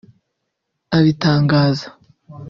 abitangaza 0.97 1.87